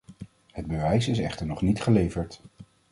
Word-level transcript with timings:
Het 0.51 0.67
bewijs 0.67 1.07
is 1.07 1.19
echter 1.19 1.45
nog 1.45 1.61
niet 1.61 1.81
geleverd. 1.81 2.41